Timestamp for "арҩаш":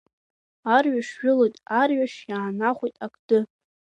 0.75-1.07, 1.79-2.13